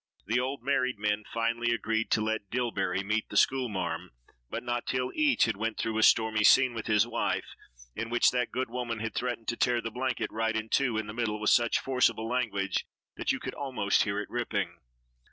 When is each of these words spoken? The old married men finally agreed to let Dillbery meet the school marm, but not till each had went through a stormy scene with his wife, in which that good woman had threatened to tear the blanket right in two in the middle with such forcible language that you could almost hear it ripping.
The 0.25 0.39
old 0.39 0.63
married 0.63 0.97
men 0.97 1.25
finally 1.31 1.71
agreed 1.75 2.09
to 2.09 2.21
let 2.21 2.49
Dillbery 2.49 3.03
meet 3.05 3.29
the 3.29 3.37
school 3.37 3.69
marm, 3.69 4.09
but 4.49 4.63
not 4.63 4.87
till 4.87 5.11
each 5.13 5.45
had 5.45 5.55
went 5.55 5.77
through 5.77 5.99
a 5.99 6.01
stormy 6.01 6.43
scene 6.43 6.73
with 6.73 6.87
his 6.87 7.05
wife, 7.05 7.53
in 7.95 8.09
which 8.09 8.31
that 8.31 8.51
good 8.51 8.71
woman 8.71 8.97
had 8.97 9.13
threatened 9.13 9.47
to 9.49 9.57
tear 9.57 9.79
the 9.79 9.91
blanket 9.91 10.31
right 10.31 10.55
in 10.55 10.69
two 10.69 10.97
in 10.97 11.05
the 11.05 11.13
middle 11.13 11.39
with 11.39 11.51
such 11.51 11.77
forcible 11.77 12.27
language 12.27 12.87
that 13.15 13.31
you 13.31 13.39
could 13.39 13.53
almost 13.53 14.01
hear 14.01 14.19
it 14.19 14.27
ripping. 14.31 14.79